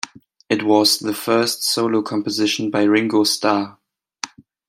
It 0.49 0.63
was 0.63 0.97
the 0.97 1.13
first 1.13 1.61
solo 1.63 2.01
composition 2.01 2.71
by 2.71 2.85
Ringo 2.85 3.23
Starr. 3.23 3.77